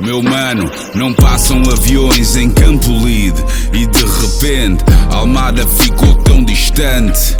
Meu 0.00 0.22
mano, 0.22 0.70
não 0.94 1.12
passam 1.12 1.62
aviões 1.70 2.34
em 2.34 2.50
Campo 2.50 2.88
Lide. 3.04 3.44
E 3.72 3.86
de 3.86 4.04
repente, 4.04 4.82
Almada 5.10 5.66
ficou 5.66 6.14
tão 6.22 6.42
distante. 6.42 7.36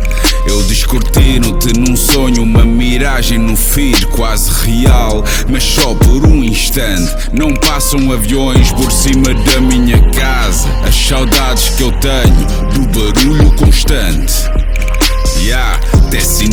Eu 0.46 0.62
descortino-te 0.64 1.78
num 1.78 1.96
sonho, 1.96 2.42
uma 2.42 2.64
miragem 2.64 3.38
no 3.38 3.56
feed 3.56 4.06
quase 4.08 4.50
real. 4.64 5.24
Mas 5.48 5.64
só 5.64 5.94
por 5.94 6.26
um 6.26 6.44
instante 6.44 7.30
Não 7.32 7.54
passam 7.54 8.12
aviões 8.12 8.70
por 8.72 8.92
cima 8.92 9.32
da 9.32 9.60
minha 9.60 9.98
casa. 10.10 10.68
As 10.86 10.94
saudades 10.94 11.70
que 11.70 11.82
eu 11.82 11.92
tenho 11.92 12.46
do 12.74 12.98
barulho 12.98 13.52
constante 13.56 14.59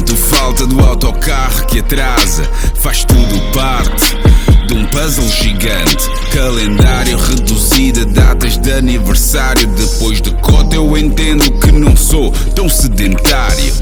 sinto 0.08 0.16
falta 0.16 0.66
do 0.66 0.80
autocarro 0.80 1.66
que 1.66 1.80
atrasa 1.80 2.44
Faz 2.76 3.04
tudo 3.04 3.52
parte 3.52 4.16
de 4.68 4.74
um 4.74 4.86
puzzle 4.88 5.30
gigante. 5.30 6.10
Calendário 6.34 7.18
reduzido, 7.18 8.06
datas 8.06 8.58
de 8.58 8.70
aniversário. 8.74 9.66
Depois 9.66 10.22
de 10.22 10.30
cota 10.42 10.76
eu 10.76 10.98
entendo 10.98 11.50
que 11.60 11.72
não 11.72 11.96
sou 11.96 12.32
tão 12.54 12.68
sedentário. 12.68 13.74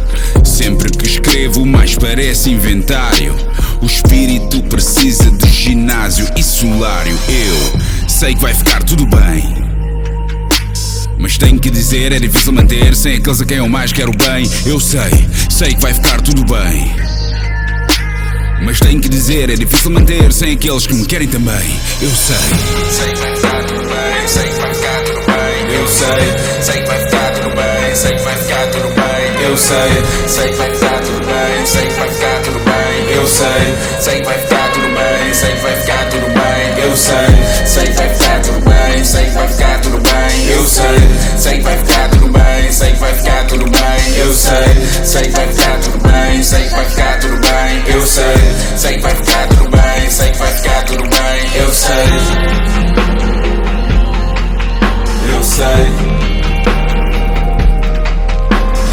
Sempre 0.43 0.91
que 0.91 1.07
escrevo 1.07 1.65
mais 1.65 1.95
parece 1.95 2.51
inventário. 2.51 3.35
O 3.81 3.85
espírito 3.87 4.61
precisa 4.63 5.31
de 5.31 5.49
ginásio 5.49 6.27
e 6.37 6.43
solário. 6.43 7.17
Eu 7.29 8.07
sei 8.07 8.35
que 8.35 8.41
vai 8.41 8.53
ficar 8.53 8.83
tudo 8.83 9.07
bem 9.07 9.74
mas 11.25 11.39
tenho 11.39 11.59
que 11.59 11.71
dizer, 11.71 12.11
é 12.11 12.19
difícil 12.19 12.53
manter 12.53 12.95
Sem 12.95 13.15
aqueles 13.15 13.41
a 13.41 13.45
quem 13.45 13.57
eu 13.57 13.67
mais 13.67 13.91
quero 13.91 14.11
bem 14.11 14.47
Eu 14.63 14.79
sei, 14.79 15.27
sei 15.49 15.73
que 15.73 15.81
vai 15.81 15.91
ficar 15.91 16.21
tudo 16.21 16.45
bem 16.45 16.95
Mas 18.61 18.79
tenho 18.79 19.01
que 19.01 19.09
dizer, 19.09 19.49
é 19.49 19.55
difícil 19.55 19.89
manter 19.89 20.31
Sem 20.31 20.53
aqueles 20.53 20.85
que 20.85 20.93
me 20.93 21.03
querem 21.03 21.27
também 21.27 21.79
Eu 21.99 22.11
sei 22.11 22.35
Sei 22.91 23.11
que 23.11 23.19
vai 23.21 23.35
ficar 23.35 23.63
tudo 23.63 23.81
bem, 23.89 24.27
sei 24.27 24.43
que 24.43 24.59
vai 24.59 24.73
ficar 24.75 25.03
tudo 25.03 25.25
bem. 25.25 25.75
Eu 25.75 25.87
sei, 25.87 26.61
sei 26.61 26.81
que 26.81 26.87
vai 26.87 26.99
ficar 26.99 27.31
tudo 27.31 27.55
bem, 27.55 27.95
sei 27.95 28.15
que 28.15 28.23
vai 28.23 28.37
ficar 28.37 28.67
tudo 28.67 28.89
bem. 28.89 29.45
Eu 29.45 29.57
sei, 29.57 30.27
sei 30.27 30.49
que 30.49 30.55
vai 30.57 30.69
ficar 30.73 31.01
tudo 31.01 31.25
bem, 31.25 31.65
sei 31.65 31.87
que 31.87 31.93
vai 31.93 32.09
ficar 32.09 32.41
tudo 32.41 32.59
bem. 32.59 33.15
Eu 33.15 33.27
sei, 33.27 33.75
sei 33.99 34.19
que 34.19 34.25
vai 34.25 34.39
ficar 34.39 34.71
tudo 34.71 34.87
bem, 34.87 35.33
sei 35.33 35.51
que 35.51 35.61
vai 35.61 35.75
ficar 35.81 36.09
tudo 36.09 36.25
bem. 36.27 36.83
Eu 36.83 36.97
sei, 36.97 37.65
sei 37.65 37.83
que 37.85 37.93
vai 37.93 38.14
sei, 40.75 41.37
sei 41.37 41.57
que 41.57 41.63
vai 41.63 41.77
ficar 41.77 42.09
tudo 42.09 42.27
bem, 42.33 42.71
sei 42.71 42.91
que 42.91 42.99
vai 42.99 43.13
ficar 43.13 43.47
tudo 43.47 43.63
bem. 43.63 44.17
Eu 44.17 44.33
sei, 44.33 45.05
sei 45.05 45.21
que 45.21 45.29
vai 45.29 45.47
ficar 45.47 45.79
tudo 45.79 45.99
bem, 45.99 46.43
sei 46.43 46.63
que 46.63 46.69
vai 46.69 46.85
ficar 46.85 47.19
tudo 47.19 47.37
bem. 47.37 47.93
Eu 47.95 48.05
sei, 48.05 48.77
sei 48.77 48.95
que 48.95 49.01
vai 49.01 49.15
ficar 49.15 49.47
tudo 49.47 49.69
bem, 49.69 50.09
sei 50.09 50.31
que 50.31 50.37
vai 50.37 50.53
ficar 50.53 50.83
tudo 50.85 51.03
bem. 51.03 51.55
Eu 51.55 51.73
sei. 51.73 52.05
Eu 55.33 55.43
sei. 55.43 55.87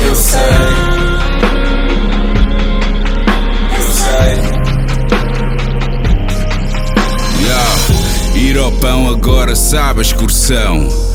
Eu 0.07 0.17
sei. 0.17 0.93
Ir 8.35 8.59
ao 8.59 8.73
pão 8.73 9.09
agora 9.09 9.55
sabe 9.55 10.01
a 10.01 10.03
excursão. 10.03 11.12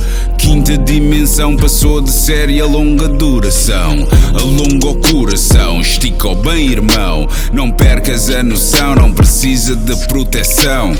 Quinta 0.47 0.78
dimensão 0.78 1.58
passou 1.58 2.02
de 2.02 2.09
série 2.09 2.62
a 2.62 2.66
longa 2.66 3.09
duração. 3.09 4.08
Alonga 4.34 4.88
o 4.88 4.96
coração, 4.96 5.81
estica 5.81 6.30
o 6.30 6.35
bem, 6.35 6.69
irmão. 6.69 7.28
Não 7.52 7.69
percas 7.69 8.30
a 8.30 8.41
noção, 8.41 8.96
não 8.96 9.12
precisa 9.12 9.75
de 9.75 9.94
proteção. 10.07 10.96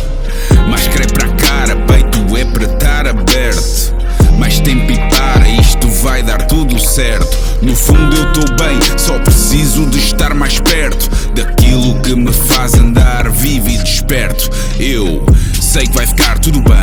Máscara 0.70 1.06
é 1.06 1.08
para 1.08 1.28
a 1.30 1.36
cara, 1.36 1.76
peito 1.78 2.36
é 2.36 2.44
para 2.44 2.66
estar 2.66 3.08
aberto. 3.08 3.96
Mais 4.38 4.60
tempo 4.60 4.92
e 4.92 4.98
para, 5.10 5.48
isto 5.48 5.88
vai 6.04 6.22
dar 6.22 6.46
tudo 6.48 6.78
certo. 6.78 7.38
No 7.62 7.74
fundo 7.74 8.18
eu 8.18 8.34
tô 8.34 8.42
bem, 8.62 8.78
só 8.98 9.18
preciso 9.18 9.86
de 9.86 9.98
estar 9.98 10.34
mais 10.34 10.60
perto 10.60 11.10
daquilo 11.34 12.02
que 12.02 12.14
me 12.14 12.34
faz 12.34 12.74
andar 12.74 13.30
vivo 13.30 13.70
e 13.70 13.78
desperto. 13.78 14.50
Eu 14.78 15.26
sei 15.62 15.88
que 15.88 15.94
vai 15.94 16.06
ficar 16.06 16.38
tudo 16.38 16.60
bem. 16.60 16.77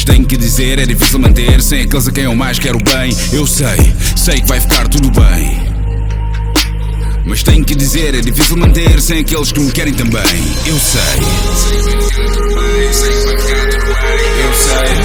Mas 0.00 0.04
tenho 0.06 0.24
que 0.24 0.38
dizer, 0.38 0.78
é 0.78 0.86
difícil 0.86 1.18
manter. 1.18 1.60
Sem 1.60 1.82
aqueles 1.82 2.08
a 2.08 2.10
quem 2.10 2.24
eu 2.24 2.34
mais 2.34 2.58
quero 2.58 2.78
bem. 2.78 3.14
Eu 3.34 3.46
sei, 3.46 3.76
sei 4.16 4.40
que 4.40 4.48
vai 4.48 4.58
ficar 4.58 4.88
tudo 4.88 5.10
bem. 5.10 5.60
Mas 7.26 7.42
tenho 7.42 7.62
que 7.62 7.74
dizer, 7.74 8.14
é 8.14 8.22
difícil 8.22 8.56
manter. 8.56 8.98
Sem 9.02 9.18
aqueles 9.18 9.52
que 9.52 9.60
me 9.60 9.70
querem 9.70 9.92
também. 9.92 10.22
Eu 10.64 10.78
sei. 10.78 11.02
Eu 14.42 14.54
sei, 14.54 14.90